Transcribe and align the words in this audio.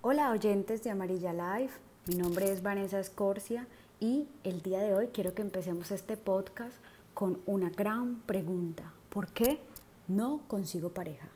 Hola 0.00 0.30
oyentes 0.30 0.84
de 0.84 0.90
Amarilla 0.90 1.32
Life, 1.32 1.76
mi 2.06 2.14
nombre 2.14 2.52
es 2.52 2.62
Vanessa 2.62 3.00
Escorcia 3.00 3.66
y 3.98 4.28
el 4.44 4.62
día 4.62 4.78
de 4.78 4.94
hoy 4.94 5.08
quiero 5.08 5.34
que 5.34 5.42
empecemos 5.42 5.90
este 5.90 6.16
podcast 6.16 6.76
con 7.14 7.40
una 7.46 7.70
gran 7.70 8.20
pregunta. 8.20 8.92
¿Por 9.08 9.26
qué 9.26 9.58
no 10.06 10.42
consigo 10.46 10.90
pareja? 10.90 11.26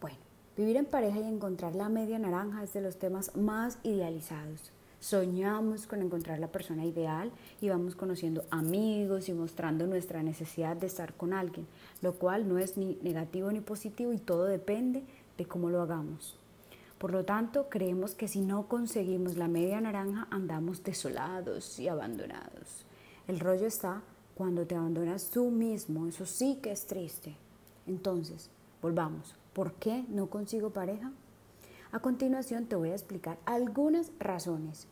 Bueno, 0.00 0.16
vivir 0.56 0.76
en 0.76 0.86
pareja 0.86 1.18
y 1.18 1.24
encontrar 1.24 1.74
la 1.74 1.88
media 1.88 2.20
naranja 2.20 2.62
es 2.62 2.72
de 2.72 2.82
los 2.82 3.00
temas 3.00 3.34
más 3.34 3.80
idealizados. 3.82 4.70
Soñamos 5.00 5.88
con 5.88 6.02
encontrar 6.02 6.38
la 6.38 6.52
persona 6.52 6.86
ideal 6.86 7.32
y 7.60 7.68
vamos 7.68 7.96
conociendo 7.96 8.44
amigos 8.50 9.28
y 9.28 9.32
mostrando 9.32 9.88
nuestra 9.88 10.22
necesidad 10.22 10.76
de 10.76 10.86
estar 10.86 11.14
con 11.14 11.32
alguien, 11.32 11.66
lo 12.00 12.12
cual 12.12 12.48
no 12.48 12.58
es 12.58 12.76
ni 12.76 12.96
negativo 13.02 13.50
ni 13.50 13.60
positivo 13.60 14.12
y 14.12 14.18
todo 14.18 14.44
depende 14.44 15.02
de 15.36 15.46
cómo 15.46 15.68
lo 15.68 15.82
hagamos. 15.82 16.38
Por 17.02 17.10
lo 17.10 17.24
tanto, 17.24 17.68
creemos 17.68 18.14
que 18.14 18.28
si 18.28 18.42
no 18.42 18.68
conseguimos 18.68 19.36
la 19.36 19.48
media 19.48 19.80
naranja, 19.80 20.28
andamos 20.30 20.84
desolados 20.84 21.80
y 21.80 21.88
abandonados. 21.88 22.86
El 23.26 23.40
rollo 23.40 23.66
está 23.66 24.02
cuando 24.36 24.68
te 24.68 24.76
abandonas 24.76 25.30
tú 25.30 25.50
mismo, 25.50 26.06
eso 26.06 26.26
sí 26.26 26.60
que 26.62 26.70
es 26.70 26.86
triste. 26.86 27.34
Entonces, 27.88 28.50
volvamos. 28.80 29.34
¿Por 29.52 29.72
qué 29.72 30.04
no 30.10 30.30
consigo 30.30 30.70
pareja? 30.70 31.10
A 31.90 31.98
continuación 31.98 32.66
te 32.66 32.76
voy 32.76 32.90
a 32.90 32.94
explicar 32.94 33.36
algunas 33.46 34.12
razones, 34.20 34.86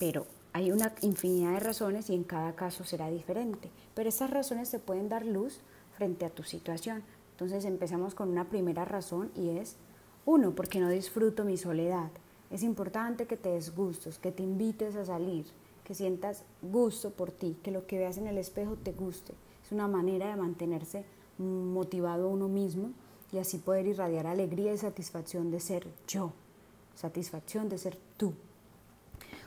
pero 0.00 0.26
hay 0.52 0.72
una 0.72 0.92
infinidad 1.00 1.52
de 1.52 1.60
razones 1.60 2.10
y 2.10 2.16
en 2.16 2.24
cada 2.24 2.56
caso 2.56 2.82
será 2.82 3.08
diferente, 3.08 3.70
pero 3.94 4.08
esas 4.08 4.30
razones 4.30 4.72
te 4.72 4.80
pueden 4.80 5.08
dar 5.08 5.24
luz 5.24 5.60
frente 5.96 6.24
a 6.24 6.30
tu 6.30 6.42
situación. 6.42 7.04
Entonces 7.30 7.64
empezamos 7.64 8.16
con 8.16 8.30
una 8.30 8.48
primera 8.48 8.84
razón 8.84 9.30
y 9.36 9.50
es 9.50 9.76
uno, 10.30 10.54
porque 10.54 10.78
no 10.78 10.88
disfruto 10.88 11.44
mi 11.44 11.56
soledad. 11.56 12.10
Es 12.50 12.62
importante 12.62 13.26
que 13.26 13.36
te 13.36 13.48
des 13.48 13.74
gustos, 13.74 14.18
que 14.18 14.30
te 14.30 14.44
invites 14.44 14.94
a 14.94 15.04
salir, 15.04 15.44
que 15.82 15.94
sientas 15.94 16.44
gusto 16.62 17.10
por 17.10 17.32
ti, 17.32 17.56
que 17.64 17.72
lo 17.72 17.84
que 17.84 17.98
veas 17.98 18.16
en 18.16 18.28
el 18.28 18.38
espejo 18.38 18.76
te 18.76 18.92
guste. 18.92 19.32
Es 19.64 19.72
una 19.72 19.88
manera 19.88 20.28
de 20.28 20.36
mantenerse 20.36 21.04
motivado 21.38 22.28
uno 22.28 22.46
mismo 22.46 22.92
y 23.32 23.38
así 23.38 23.58
poder 23.58 23.88
irradiar 23.88 24.28
alegría 24.28 24.72
y 24.72 24.78
satisfacción 24.78 25.50
de 25.50 25.58
ser 25.58 25.88
yo, 26.06 26.32
satisfacción 26.94 27.68
de 27.68 27.78
ser 27.78 27.98
tú. 28.16 28.32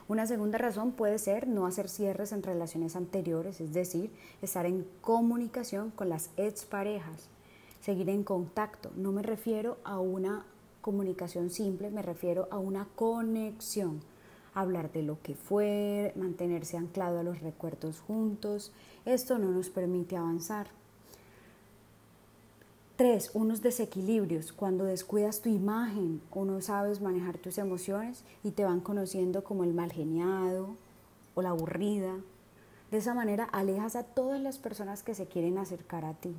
Una 0.09 0.27
segunda 0.27 0.57
razón 0.57 0.91
puede 0.91 1.17
ser 1.17 1.47
no 1.47 1.65
hacer 1.65 1.87
cierres 1.87 2.33
en 2.33 2.43
relaciones 2.43 2.97
anteriores, 2.97 3.61
es 3.61 3.71
decir, 3.71 4.11
estar 4.41 4.65
en 4.65 4.85
comunicación 4.99 5.91
con 5.91 6.09
las 6.09 6.29
exparejas, 6.35 7.29
seguir 7.79 8.09
en 8.09 8.25
contacto. 8.25 8.91
No 8.97 9.13
me 9.13 9.21
refiero 9.21 9.77
a 9.85 9.99
una 9.99 10.45
comunicación 10.83 11.49
simple, 11.49 11.89
me 11.89 12.03
refiero 12.03 12.47
a 12.51 12.59
una 12.59 12.87
conexión. 12.95 14.01
Hablar 14.53 14.91
de 14.91 15.01
lo 15.01 15.19
que 15.23 15.33
fue, 15.33 16.13
mantenerse 16.15 16.77
anclado 16.77 17.19
a 17.19 17.23
los 17.23 17.41
recuerdos 17.41 18.01
juntos. 18.01 18.71
Esto 19.05 19.39
no 19.39 19.49
nos 19.49 19.71
permite 19.71 20.15
avanzar. 20.15 20.67
Tres, 22.95 23.31
unos 23.33 23.63
desequilibrios. 23.63 24.53
Cuando 24.53 24.83
descuidas 24.83 25.41
tu 25.41 25.49
imagen 25.49 26.21
o 26.29 26.45
no 26.45 26.61
sabes 26.61 27.01
manejar 27.01 27.39
tus 27.39 27.57
emociones 27.57 28.23
y 28.43 28.51
te 28.51 28.65
van 28.65 28.81
conociendo 28.81 29.43
como 29.43 29.63
el 29.63 29.73
mal 29.73 29.91
geniado 29.91 30.75
o 31.33 31.41
la 31.41 31.49
aburrida. 31.49 32.17
De 32.91 32.97
esa 32.97 33.15
manera 33.15 33.45
alejas 33.45 33.95
a 33.95 34.03
todas 34.03 34.39
las 34.39 34.59
personas 34.59 35.01
que 35.01 35.15
se 35.15 35.25
quieren 35.25 35.57
acercar 35.57 36.05
a 36.05 36.13
ti. 36.13 36.35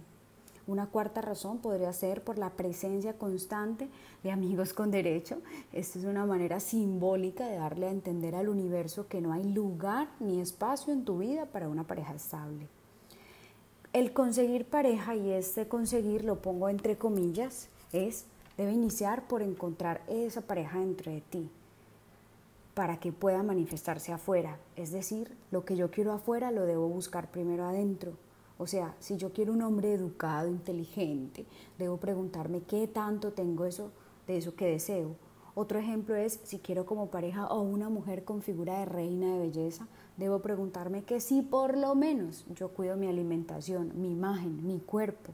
Una 0.66 0.86
cuarta 0.86 1.20
razón 1.20 1.58
podría 1.58 1.92
ser 1.92 2.24
por 2.24 2.38
la 2.38 2.50
presencia 2.50 3.18
constante 3.18 3.88
de 4.22 4.30
amigos 4.30 4.72
con 4.72 4.90
derecho. 4.90 5.38
Esta 5.72 5.98
es 5.98 6.04
una 6.06 6.24
manera 6.24 6.58
simbólica 6.58 7.46
de 7.46 7.56
darle 7.56 7.86
a 7.86 7.90
entender 7.90 8.34
al 8.34 8.48
universo 8.48 9.06
que 9.06 9.20
no 9.20 9.32
hay 9.32 9.44
lugar 9.44 10.08
ni 10.20 10.40
espacio 10.40 10.92
en 10.92 11.04
tu 11.04 11.18
vida 11.18 11.46
para 11.46 11.68
una 11.68 11.84
pareja 11.84 12.14
estable. 12.14 12.66
El 13.92 14.12
conseguir 14.12 14.64
pareja, 14.64 15.14
y 15.14 15.30
este 15.30 15.68
conseguir 15.68 16.24
lo 16.24 16.40
pongo 16.40 16.68
entre 16.68 16.96
comillas, 16.96 17.68
es, 17.92 18.24
debe 18.56 18.72
iniciar 18.72 19.28
por 19.28 19.42
encontrar 19.42 20.02
esa 20.08 20.40
pareja 20.40 20.80
dentro 20.80 21.12
de 21.12 21.20
ti 21.20 21.50
para 22.74 22.98
que 22.98 23.12
pueda 23.12 23.42
manifestarse 23.42 24.12
afuera. 24.12 24.58
Es 24.76 24.90
decir, 24.90 25.36
lo 25.50 25.64
que 25.64 25.76
yo 25.76 25.90
quiero 25.90 26.12
afuera 26.12 26.50
lo 26.50 26.66
debo 26.66 26.88
buscar 26.88 27.30
primero 27.30 27.64
adentro. 27.64 28.12
O 28.56 28.66
sea, 28.66 28.94
si 29.00 29.16
yo 29.16 29.32
quiero 29.32 29.52
un 29.52 29.62
hombre 29.62 29.92
educado, 29.92 30.48
inteligente, 30.48 31.44
debo 31.78 31.96
preguntarme 31.96 32.62
qué 32.62 32.86
tanto 32.86 33.32
tengo 33.32 33.64
eso, 33.64 33.90
de 34.26 34.36
eso 34.36 34.54
que 34.54 34.66
deseo. 34.66 35.16
Otro 35.56 35.78
ejemplo 35.78 36.14
es, 36.16 36.40
si 36.44 36.58
quiero 36.58 36.86
como 36.86 37.10
pareja 37.10 37.44
a 37.44 37.54
una 37.54 37.88
mujer 37.88 38.24
con 38.24 38.42
figura 38.42 38.78
de 38.78 38.86
reina 38.86 39.34
de 39.34 39.38
belleza, 39.38 39.86
debo 40.16 40.40
preguntarme 40.40 41.02
que 41.02 41.20
si 41.20 41.42
por 41.42 41.76
lo 41.76 41.94
menos 41.94 42.44
yo 42.54 42.68
cuido 42.68 42.96
mi 42.96 43.06
alimentación, 43.08 43.92
mi 43.94 44.12
imagen, 44.12 44.66
mi 44.66 44.78
cuerpo. 44.78 45.32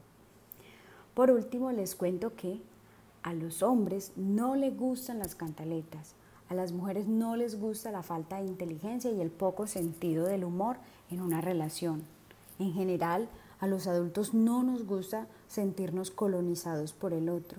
Por 1.15 1.31
último, 1.31 1.73
les 1.73 1.95
cuento 1.95 2.35
que 2.37 2.61
a 3.23 3.35
los 3.35 3.63
hombres 3.63 4.13
no 4.17 4.57
les 4.57 4.77
gustan 4.77 5.19
las 5.19 5.35
cantaletas, 5.35 6.15
a 6.49 6.55
las 6.55 6.73
mujeres 6.73 7.07
no 7.07 7.37
les 7.37 7.61
gusta 7.61 7.91
la 7.91 8.03
falta 8.03 8.41
de 8.41 8.47
inteligencia 8.47 9.11
y 9.11 9.21
el 9.21 9.31
poco 9.31 9.67
sentido 9.67 10.27
del 10.27 10.45
humor 10.45 10.77
en 11.11 11.21
una 11.21 11.41
relación. 11.41 12.03
En 12.61 12.75
general, 12.75 13.27
a 13.59 13.67
los 13.67 13.87
adultos 13.87 14.35
no 14.35 14.63
nos 14.63 14.85
gusta 14.85 15.27
sentirnos 15.49 16.11
colonizados 16.11 16.93
por 16.93 17.15
el 17.15 17.31
otro. 17.31 17.59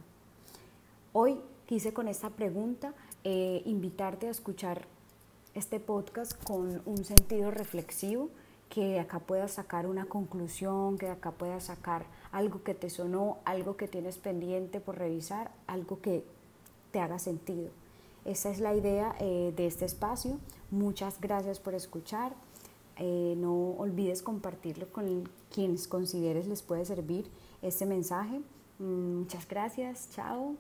Hoy 1.12 1.41
quise 1.66 1.91
con 1.91 2.07
esta 2.07 2.29
pregunta 2.29 2.94
eh, 3.23 3.63
invitarte 3.66 4.28
a 4.28 4.29
escuchar 4.31 4.85
este 5.56 5.79
podcast 5.79 6.41
con 6.44 6.84
un 6.85 7.03
sentido 7.03 7.50
reflexivo, 7.50 8.29
que 8.69 9.00
acá 9.00 9.19
puedas 9.19 9.53
sacar 9.53 9.88
una 9.88 10.06
conclusión, 10.06 11.00
que 11.00 11.09
acá 11.09 11.31
puedas 11.31 11.63
sacar 11.63 12.06
algo 12.31 12.61
que 12.63 12.75
te 12.75 12.91
sonó, 12.91 13.40
algo 13.44 13.78
que 13.78 13.88
tienes 13.88 14.19
pendiente 14.19 14.79
por 14.79 15.00
revisar, 15.00 15.50
algo 15.66 16.00
que 16.00 16.23
te 16.91 17.00
haga 17.00 17.17
sentido. 17.17 17.69
Esa 18.23 18.51
es 18.51 18.59
la 18.59 18.75
idea 18.75 19.16
eh, 19.19 19.51
de 19.56 19.66
este 19.66 19.85
espacio. 19.85 20.38
Muchas 20.69 21.19
gracias 21.19 21.59
por 21.59 21.73
escuchar. 21.73 22.34
Eh, 23.03 23.34
no 23.35 23.72
olvides 23.79 24.22
compartirlo 24.22 24.88
con 24.91 25.28
quienes 25.51 25.88
consideres 25.88 26.45
les 26.45 26.62
puede 26.62 26.85
servir 26.85 27.25
este 27.63 27.88
mensaje. 27.88 28.41
Mm, 28.78 29.22
muchas 29.22 29.47
gracias, 29.47 30.12
chao. 30.12 30.56